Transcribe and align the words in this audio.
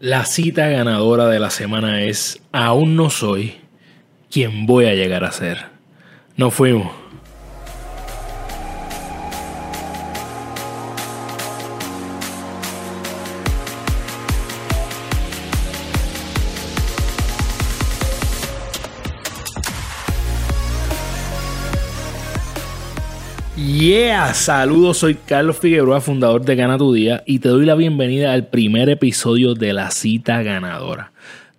La 0.00 0.26
cita 0.26 0.68
ganadora 0.68 1.26
de 1.26 1.40
la 1.40 1.50
semana 1.50 2.02
es 2.04 2.40
Aún 2.52 2.94
no 2.94 3.10
soy 3.10 3.56
quien 4.30 4.64
voy 4.64 4.84
a 4.84 4.94
llegar 4.94 5.24
a 5.24 5.32
ser. 5.32 5.58
Nos 6.36 6.54
fuimos. 6.54 7.07
Yeah, 23.80 24.34
saludos, 24.34 24.98
soy 24.98 25.14
Carlos 25.14 25.58
Figueroa, 25.58 26.00
fundador 26.00 26.44
de 26.44 26.56
Gana 26.56 26.76
Tu 26.76 26.92
Día 26.94 27.22
y 27.26 27.38
te 27.38 27.48
doy 27.48 27.64
la 27.64 27.76
bienvenida 27.76 28.32
al 28.32 28.48
primer 28.48 28.88
episodio 28.88 29.54
de 29.54 29.72
La 29.72 29.92
Cita 29.92 30.42
Ganadora. 30.42 31.12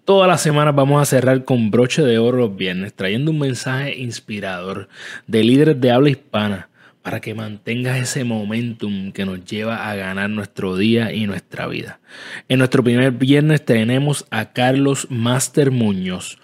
Todas 0.04 0.28
las 0.28 0.42
semanas 0.42 0.76
vamos 0.76 1.02
a 1.02 1.06
cerrar 1.06 1.46
con 1.46 1.72
broche 1.72 2.02
de 2.02 2.18
oro 2.18 2.40
los 2.40 2.58
viernes, 2.58 2.94
trayendo 2.94 3.32
un 3.32 3.40
mensaje 3.40 3.98
inspirador 3.98 4.90
de 5.28 5.46
líderes 5.46 5.80
de 5.80 5.92
habla 5.92 6.10
hispana 6.10 6.68
para 7.04 7.22
que 7.22 7.34
mantengas 7.34 7.98
ese 7.98 8.26
momentum 8.26 9.14
que 9.14 9.24
nos 9.24 9.46
lleva 9.46 9.90
a 9.90 9.96
ganar 9.96 10.30
nuestro 10.30 10.76
día 10.76 11.14
y 11.14 11.26
nuestra 11.26 11.68
vida. 11.68 12.02
En 12.50 12.60
nuestro 12.60 12.84
primer 12.84 13.14
viernes 13.14 13.64
tenemos 13.64 14.26
a 14.30 14.52
Carlos 14.52 15.08
Master 15.10 15.72
Muñoz, 15.72 16.38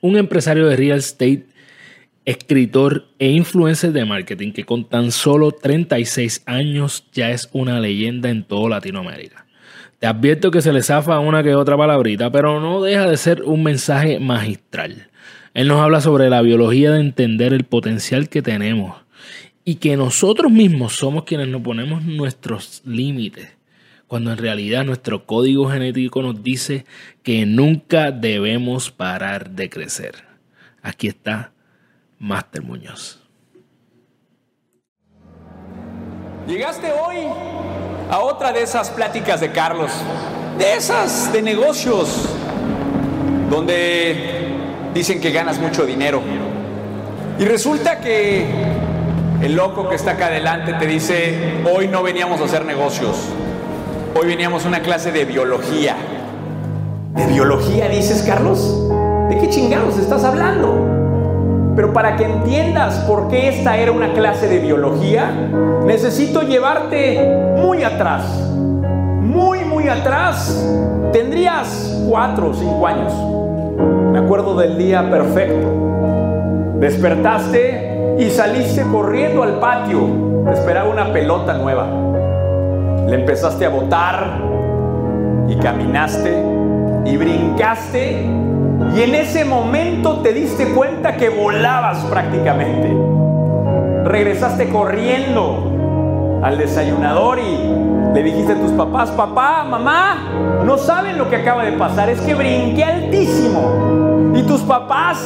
un 0.00 0.16
empresario 0.16 0.66
de 0.66 0.74
real 0.74 0.98
estate 0.98 1.46
escritor 2.24 3.08
e 3.18 3.30
influencer 3.30 3.92
de 3.92 4.04
marketing 4.04 4.52
que 4.52 4.64
con 4.64 4.88
tan 4.88 5.10
solo 5.10 5.52
36 5.52 6.42
años 6.46 7.06
ya 7.12 7.30
es 7.30 7.48
una 7.52 7.80
leyenda 7.80 8.30
en 8.30 8.44
toda 8.44 8.70
Latinoamérica. 8.70 9.46
Te 9.98 10.06
advierto 10.06 10.50
que 10.50 10.62
se 10.62 10.72
le 10.72 10.82
zafa 10.82 11.18
una 11.18 11.42
que 11.42 11.54
otra 11.54 11.76
palabrita, 11.76 12.30
pero 12.30 12.60
no 12.60 12.82
deja 12.82 13.06
de 13.06 13.16
ser 13.16 13.42
un 13.42 13.62
mensaje 13.62 14.18
magistral. 14.18 15.08
Él 15.52 15.68
nos 15.68 15.80
habla 15.80 16.00
sobre 16.00 16.30
la 16.30 16.42
biología 16.42 16.92
de 16.92 17.00
entender 17.00 17.52
el 17.52 17.64
potencial 17.64 18.28
que 18.28 18.40
tenemos 18.40 18.96
y 19.64 19.76
que 19.76 19.96
nosotros 19.96 20.50
mismos 20.50 20.94
somos 20.94 21.24
quienes 21.24 21.48
nos 21.48 21.60
ponemos 21.62 22.02
nuestros 22.04 22.82
límites, 22.86 23.56
cuando 24.06 24.32
en 24.32 24.38
realidad 24.38 24.84
nuestro 24.84 25.26
código 25.26 25.68
genético 25.68 26.22
nos 26.22 26.42
dice 26.42 26.86
que 27.22 27.44
nunca 27.44 28.10
debemos 28.10 28.90
parar 28.90 29.50
de 29.50 29.68
crecer. 29.68 30.14
Aquí 30.82 31.08
está 31.08 31.52
Master 32.20 32.62
Muñoz. 32.62 33.18
Llegaste 36.46 36.92
hoy 36.92 37.16
a 38.10 38.18
otra 38.18 38.52
de 38.52 38.62
esas 38.62 38.90
pláticas 38.90 39.40
de 39.40 39.50
Carlos, 39.52 39.90
de 40.58 40.74
esas 40.74 41.32
de 41.32 41.40
negocios, 41.40 42.28
donde 43.48 44.54
dicen 44.92 45.18
que 45.18 45.30
ganas 45.30 45.58
mucho 45.58 45.86
dinero. 45.86 46.20
Y 47.38 47.44
resulta 47.46 48.00
que 48.00 48.46
el 49.40 49.54
loco 49.54 49.88
que 49.88 49.94
está 49.94 50.10
acá 50.10 50.26
adelante 50.26 50.74
te 50.74 50.86
dice, 50.86 51.62
hoy 51.74 51.88
no 51.88 52.02
veníamos 52.02 52.42
a 52.42 52.44
hacer 52.44 52.66
negocios, 52.66 53.16
hoy 54.14 54.26
veníamos 54.26 54.66
a 54.66 54.68
una 54.68 54.82
clase 54.82 55.10
de 55.10 55.24
biología. 55.24 55.96
¿De 57.14 57.26
biología 57.28 57.88
dices, 57.88 58.22
Carlos? 58.26 58.90
¿De 59.30 59.38
qué 59.38 59.48
chingados 59.48 59.96
estás 59.96 60.22
hablando? 60.22 60.89
Pero 61.80 61.94
para 61.94 62.14
que 62.14 62.24
entiendas 62.24 62.98
por 63.08 63.28
qué 63.28 63.48
esta 63.48 63.78
era 63.78 63.90
una 63.90 64.12
clase 64.12 64.46
de 64.48 64.58
biología, 64.58 65.30
necesito 65.86 66.42
llevarte 66.42 67.54
muy 67.56 67.82
atrás. 67.82 68.22
Muy, 69.22 69.60
muy 69.64 69.88
atrás. 69.88 70.62
Tendrías 71.10 71.98
cuatro 72.06 72.50
o 72.50 72.52
cinco 72.52 72.86
años. 72.86 73.14
Me 74.12 74.18
acuerdo 74.18 74.58
del 74.58 74.76
día 74.76 75.08
perfecto. 75.08 75.68
Despertaste 76.80 78.16
y 78.18 78.28
saliste 78.28 78.82
corriendo 78.82 79.42
al 79.42 79.58
patio. 79.58 80.00
Te 80.44 80.52
esperaba 80.52 80.90
una 80.90 81.10
pelota 81.14 81.54
nueva. 81.54 81.86
Le 83.08 83.14
empezaste 83.14 83.64
a 83.64 83.70
botar 83.70 84.38
y 85.48 85.56
caminaste 85.56 86.44
y 87.06 87.16
brincaste 87.16 88.39
y 88.94 89.02
en 89.02 89.14
ese 89.14 89.44
momento 89.44 90.20
te 90.20 90.32
diste 90.32 90.66
cuenta 90.72 91.16
que 91.16 91.28
volabas 91.28 91.98
prácticamente. 92.06 92.96
Regresaste 94.04 94.68
corriendo 94.68 96.40
al 96.42 96.58
desayunador 96.58 97.38
y 97.38 98.12
le 98.14 98.22
dijiste 98.22 98.54
a 98.54 98.56
tus 98.56 98.72
papás, 98.72 99.10
papá, 99.10 99.62
mamá, 99.62 100.62
no 100.64 100.76
saben 100.76 101.18
lo 101.18 101.28
que 101.28 101.36
acaba 101.36 101.64
de 101.64 101.72
pasar, 101.72 102.10
es 102.10 102.20
que 102.22 102.34
brinqué 102.34 102.82
altísimo. 102.82 104.32
Y 104.34 104.42
tus 104.42 104.62
papás 104.62 105.24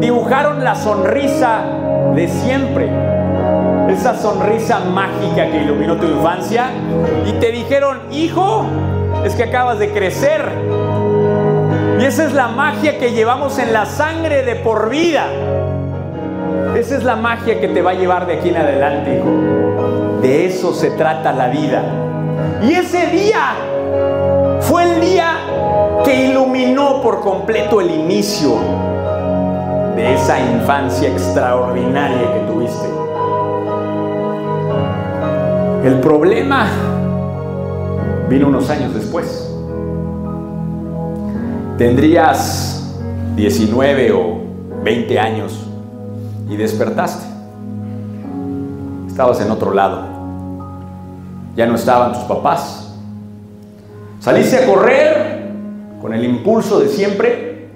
dibujaron 0.00 0.62
la 0.62 0.74
sonrisa 0.74 1.62
de 2.14 2.28
siempre. 2.28 2.90
Esa 3.88 4.14
sonrisa 4.16 4.80
mágica 4.80 5.50
que 5.50 5.62
iluminó 5.62 5.96
tu 5.96 6.06
infancia. 6.06 6.66
Y 7.26 7.32
te 7.34 7.52
dijeron, 7.52 7.98
hijo, 8.10 8.66
es 9.24 9.34
que 9.34 9.44
acabas 9.44 9.78
de 9.78 9.90
crecer 9.90 10.50
y 11.98 12.04
esa 12.04 12.24
es 12.24 12.34
la 12.34 12.48
magia 12.48 12.98
que 12.98 13.12
llevamos 13.12 13.58
en 13.58 13.72
la 13.72 13.86
sangre 13.86 14.42
de 14.42 14.56
por 14.56 14.90
vida. 14.90 15.26
Esa 16.76 16.96
es 16.96 17.04
la 17.04 17.16
magia 17.16 17.58
que 17.58 17.68
te 17.68 17.80
va 17.80 17.92
a 17.92 17.94
llevar 17.94 18.26
de 18.26 18.34
aquí 18.34 18.50
en 18.50 18.56
adelante, 18.56 19.16
hijo. 19.16 20.20
De 20.20 20.44
eso 20.44 20.74
se 20.74 20.90
trata 20.90 21.32
la 21.32 21.48
vida. 21.48 21.82
Y 22.62 22.74
ese 22.74 23.06
día 23.06 23.54
fue 24.60 24.82
el 24.82 25.00
día 25.00 25.38
que 26.04 26.26
iluminó 26.26 27.00
por 27.00 27.20
completo 27.20 27.80
el 27.80 27.90
inicio 27.90 28.56
de 29.96 30.14
esa 30.14 30.38
infancia 30.38 31.08
extraordinaria 31.08 32.32
que 32.34 32.40
tuviste. 32.40 32.86
El 35.82 35.94
problema 36.00 36.66
vino 38.28 38.48
unos 38.48 38.68
años 38.68 38.92
después 38.92 39.45
tendrías 41.78 42.94
19 43.36 44.12
o 44.12 44.38
20 44.82 45.18
años 45.18 45.66
y 46.48 46.56
despertaste. 46.56 47.26
Estabas 49.06 49.40
en 49.40 49.50
otro 49.50 49.74
lado. 49.74 50.04
Ya 51.54 51.66
no 51.66 51.74
estaban 51.74 52.12
tus 52.12 52.22
papás. 52.22 52.94
Saliste 54.20 54.56
a 54.56 54.66
correr 54.66 55.50
con 56.00 56.14
el 56.14 56.24
impulso 56.24 56.80
de 56.80 56.88
siempre 56.88 57.68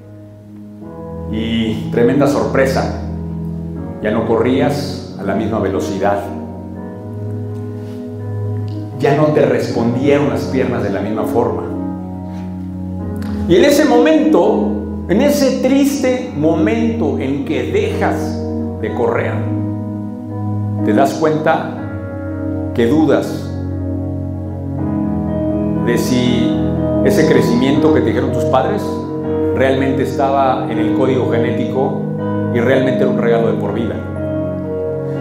y 1.31 1.91
tremenda 1.91 2.27
sorpresa. 2.27 3.03
Ya 4.03 4.11
no 4.11 4.27
corrías 4.27 5.17
a 5.21 5.25
la 5.25 5.35
misma 5.35 5.59
velocidad. 5.59 6.23
Ya 8.99 9.17
no 9.17 9.27
te 9.29 9.45
respondieron 9.47 10.31
las 10.31 10.45
piernas 10.45 10.83
de 10.83 10.91
la 10.91 11.01
misma 11.01 11.25
forma 11.25 11.70
y 13.51 13.57
en 13.57 13.65
ese 13.65 13.85
momento, 13.85 14.69
en 15.09 15.23
ese 15.23 15.61
triste 15.61 16.33
momento 16.37 17.19
en 17.19 17.45
que 17.45 17.65
dejas 17.65 18.41
de 18.81 18.95
correr, 18.95 19.33
te 20.85 20.93
das 20.93 21.15
cuenta 21.15 22.71
que 22.75 22.87
dudas 22.87 23.51
de 25.85 25.99
si 25.99 26.57
ese 27.05 27.27
crecimiento 27.27 27.93
que 27.93 28.03
te 28.03 28.07
dijeron 28.07 28.31
tus 28.31 28.45
padres 28.45 28.85
realmente 29.57 30.05
estaba 30.05 30.69
en 30.71 30.79
el 30.79 30.95
código 30.95 31.29
genético 31.33 32.03
y 32.55 32.61
realmente 32.61 33.01
era 33.01 33.11
un 33.11 33.19
regalo 33.19 33.49
de 33.49 33.55
por 33.55 33.75
vida. 33.75 33.97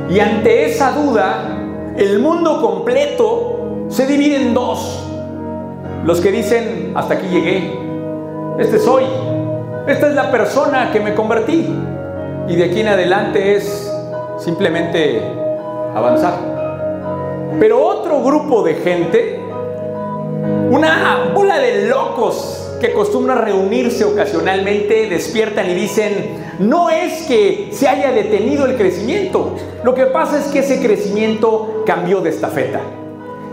Y 0.08 0.20
ante 0.20 0.68
esa 0.68 0.92
duda, 0.92 1.58
el 1.98 2.20
mundo 2.20 2.62
completo 2.62 3.86
se 3.88 4.06
divide 4.06 4.40
en 4.40 4.54
dos. 4.54 5.04
Los 6.06 6.22
que 6.22 6.32
dicen, 6.32 6.92
hasta 6.94 7.16
aquí 7.16 7.26
llegué, 7.28 7.89
este 8.60 8.78
soy, 8.78 9.06
esta 9.88 10.08
es 10.10 10.16
la 10.16 10.30
persona 10.32 10.92
que 10.92 11.00
me 11.00 11.16
convertí. 11.16 11.68
Y 12.48 12.56
de 12.56 12.66
aquí 12.66 12.82
en 12.82 12.90
adelante 12.90 13.56
es 13.56 13.90
simplemente 14.38 15.22
avanzar. 15.96 16.34
Pero 17.60 17.82
otro 17.82 18.22
grupo 18.22 18.64
de 18.64 18.76
gente, 18.76 19.40
una 20.70 21.32
bola 21.34 21.58
de 21.58 21.88
locos 21.88 22.78
que 22.82 22.88
acostumbra 22.88 23.36
reunirse 23.36 24.04
ocasionalmente, 24.04 25.08
despiertan 25.10 25.70
y 25.70 25.74
dicen, 25.74 26.56
no 26.60 26.90
es 26.90 27.24
que 27.24 27.70
se 27.72 27.88
haya 27.88 28.12
detenido 28.12 28.66
el 28.66 28.76
crecimiento, 28.76 29.56
lo 29.84 29.96
que 29.96 30.06
pasa 30.06 30.38
es 30.38 30.46
que 30.46 30.60
ese 30.60 30.82
crecimiento 30.82 31.84
cambió 31.86 32.22
de 32.22 32.30
estafeta. 32.32 32.82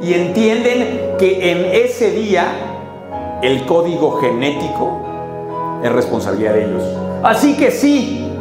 Y 0.02 0.14
entienden 0.14 1.16
que 1.18 1.50
en 1.52 1.64
ese 1.64 2.10
día 2.10 2.65
el 3.42 3.66
código 3.66 4.18
genético 4.20 5.00
es 5.82 5.92
responsabilidad 5.92 6.54
de 6.54 6.64
ellos. 6.64 6.82
Así 7.22 7.56
que 7.56 7.70
sí, 7.70 8.32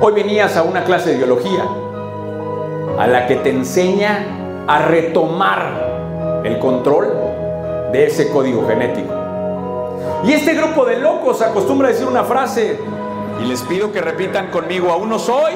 hoy 0.00 0.12
venías 0.12 0.56
a 0.56 0.62
una 0.62 0.84
clase 0.84 1.10
de 1.10 1.16
biología 1.16 1.64
a 2.98 3.06
la 3.06 3.26
que 3.26 3.36
te 3.36 3.50
enseña 3.50 4.64
a 4.66 4.82
retomar 4.86 6.42
el 6.44 6.58
control 6.58 7.12
de 7.92 8.06
ese 8.06 8.30
código 8.30 8.66
genético. 8.66 9.14
Y 10.24 10.32
este 10.32 10.54
grupo 10.54 10.84
de 10.84 10.98
locos 10.98 11.40
acostumbra 11.42 11.88
a 11.88 11.92
decir 11.92 12.06
una 12.06 12.24
frase 12.24 12.78
y 13.42 13.46
les 13.46 13.62
pido 13.62 13.92
que 13.92 14.00
repitan 14.00 14.50
conmigo, 14.50 14.90
aún 14.90 15.08
no 15.08 15.18
soy 15.18 15.54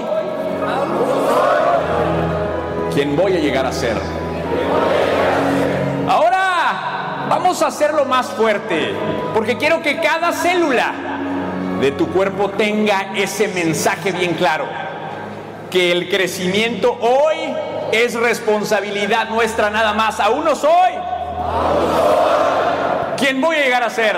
quien 2.94 3.16
voy 3.16 3.32
a 3.32 3.40
llegar 3.40 3.66
a 3.66 3.72
ser. 3.72 3.96
Vamos 7.34 7.62
a 7.62 7.68
hacerlo 7.68 8.04
más 8.04 8.26
fuerte, 8.26 8.94
porque 9.32 9.56
quiero 9.56 9.80
que 9.80 9.98
cada 9.98 10.32
célula 10.32 10.92
de 11.80 11.90
tu 11.92 12.08
cuerpo 12.08 12.50
tenga 12.50 13.12
ese 13.16 13.48
mensaje 13.48 14.12
bien 14.12 14.34
claro, 14.34 14.66
que 15.70 15.92
el 15.92 16.10
crecimiento 16.10 16.94
hoy 17.00 17.54
es 17.90 18.12
responsabilidad 18.12 19.30
nuestra 19.30 19.70
nada 19.70 19.94
más, 19.94 20.20
aún 20.20 20.44
no 20.44 20.54
soy. 20.54 20.92
¿Quién 23.16 23.40
voy 23.40 23.56
a 23.56 23.60
llegar 23.60 23.82
a 23.82 23.88
ser? 23.88 24.14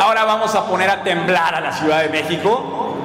Ahora 0.00 0.24
vamos 0.24 0.52
a 0.56 0.66
poner 0.66 0.90
a 0.90 1.04
temblar 1.04 1.54
a 1.54 1.60
la 1.60 1.70
Ciudad 1.70 2.02
de 2.02 2.08
México 2.08 2.96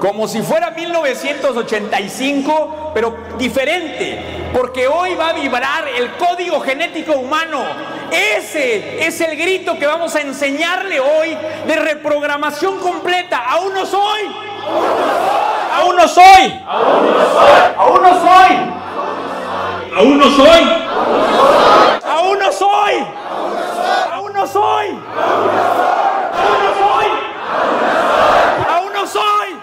como 0.00 0.28
si 0.28 0.42
fuera 0.42 0.70
1985, 0.70 2.92
pero 2.94 3.16
diferente, 3.36 4.37
porque 4.52 4.88
hoy 4.88 5.14
va 5.14 5.30
a 5.30 5.32
vibrar 5.32 5.88
el 5.88 6.12
código 6.16 6.60
genético 6.60 7.12
humano. 7.12 7.64
Ese 8.10 9.06
es 9.06 9.20
el 9.20 9.36
grito 9.36 9.78
que 9.78 9.86
vamos 9.86 10.14
a 10.14 10.20
enseñarle 10.20 11.00
hoy 11.00 11.36
de 11.66 11.76
reprogramación 11.76 12.78
completa. 12.78 13.38
Aún 13.48 13.74
no 13.74 13.84
soy. 13.84 14.20
Aún 15.74 15.96
no 15.96 16.08
soy. 16.08 16.62
Aún 16.66 18.02
no 18.02 18.20
soy. 18.20 18.78
Aún 19.96 20.18
no 20.18 20.30
soy. 20.30 20.88
Aún 22.06 22.38
no 22.38 22.52
soy. 22.52 23.06
Aún 24.12 24.32
no 24.32 24.46
soy. 24.46 24.86
Aún 26.38 26.62
no 26.64 26.74
soy. 26.74 27.06
Aún 28.68 28.92
no 28.92 29.06
soy. 29.06 29.58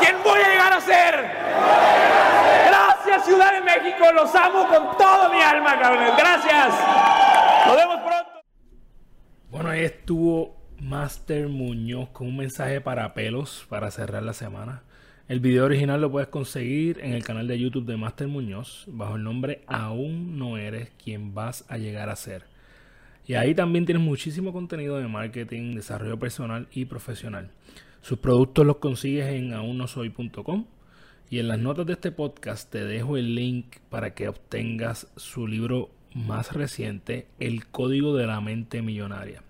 ¿Quién 0.00 0.16
voy 0.24 0.40
a 0.40 0.48
llegar 0.48 0.72
a 0.72 0.80
ser? 0.80 1.30
Gracias 2.66 3.19
Ciudad 3.30 3.52
de 3.52 3.60
México, 3.60 4.06
los 4.12 4.34
amo 4.34 4.66
con 4.66 4.98
toda 4.98 5.28
mi 5.28 5.40
alma, 5.40 5.78
cabrones. 5.78 6.16
Gracias. 6.16 6.74
Nos 7.64 7.76
vemos 7.76 8.00
pronto. 8.00 8.40
Bueno, 9.52 9.68
ahí 9.70 9.84
estuvo 9.84 10.56
Master 10.80 11.48
Muñoz 11.48 12.08
con 12.08 12.26
un 12.26 12.38
mensaje 12.38 12.80
para 12.80 13.14
pelos 13.14 13.66
para 13.68 13.92
cerrar 13.92 14.24
la 14.24 14.32
semana. 14.32 14.82
El 15.28 15.38
video 15.38 15.66
original 15.66 16.00
lo 16.00 16.10
puedes 16.10 16.28
conseguir 16.28 16.98
en 17.04 17.12
el 17.12 17.22
canal 17.22 17.46
de 17.46 17.56
YouTube 17.56 17.86
de 17.86 17.96
Master 17.96 18.26
Muñoz 18.26 18.86
bajo 18.88 19.14
el 19.14 19.22
nombre 19.22 19.62
Aún 19.68 20.36
no 20.36 20.56
eres 20.58 20.90
quien 21.00 21.32
vas 21.32 21.64
a 21.68 21.78
llegar 21.78 22.08
a 22.08 22.16
ser. 22.16 22.46
Y 23.28 23.34
ahí 23.34 23.54
también 23.54 23.86
tienes 23.86 24.02
muchísimo 24.02 24.52
contenido 24.52 24.98
de 24.98 25.06
marketing, 25.06 25.76
desarrollo 25.76 26.18
personal 26.18 26.66
y 26.72 26.86
profesional. 26.86 27.52
Sus 28.00 28.18
productos 28.18 28.66
los 28.66 28.78
consigues 28.78 29.28
en 29.28 29.52
aunnosoy.com 29.52 30.64
y 31.30 31.38
en 31.38 31.46
las 31.46 31.60
notas 31.60 31.86
de 31.86 31.92
este 31.92 32.10
podcast 32.10 32.68
te 32.72 32.84
dejo 32.84 33.16
el 33.16 33.36
link 33.36 33.76
para 33.88 34.14
que 34.14 34.28
obtengas 34.28 35.06
su 35.16 35.46
libro 35.46 35.90
más 36.12 36.52
reciente, 36.52 37.28
El 37.38 37.68
Código 37.68 38.16
de 38.16 38.26
la 38.26 38.40
Mente 38.40 38.82
Millonaria. 38.82 39.44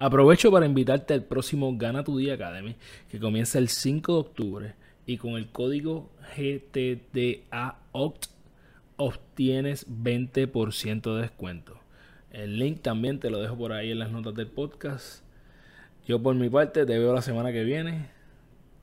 Aprovecho 0.00 0.50
para 0.50 0.66
invitarte 0.66 1.14
al 1.14 1.22
próximo 1.22 1.76
Gana 1.78 2.02
tu 2.02 2.18
Día 2.18 2.34
Academy, 2.34 2.74
que 3.08 3.20
comienza 3.20 3.60
el 3.60 3.68
5 3.68 4.12
de 4.12 4.18
octubre 4.18 4.74
y 5.06 5.16
con 5.16 5.34
el 5.34 5.48
código 5.48 6.10
GTDAOCT 6.36 8.26
obtienes 8.96 9.86
20% 9.88 11.14
de 11.14 11.22
descuento. 11.22 11.78
El 12.32 12.58
link 12.58 12.82
también 12.82 13.20
te 13.20 13.30
lo 13.30 13.40
dejo 13.40 13.56
por 13.56 13.72
ahí 13.72 13.92
en 13.92 14.00
las 14.00 14.10
notas 14.10 14.34
del 14.34 14.48
podcast. 14.48 15.22
Yo 16.04 16.20
por 16.20 16.34
mi 16.34 16.50
parte 16.50 16.84
te 16.84 16.98
veo 16.98 17.14
la 17.14 17.22
semana 17.22 17.52
que 17.52 17.62
viene. 17.62 18.10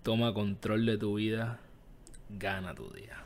Toma 0.03 0.33
control 0.33 0.85
de 0.85 0.97
tu 0.97 1.15
vida. 1.15 1.59
Gana 2.29 2.73
tu 2.73 2.89
día. 2.91 3.17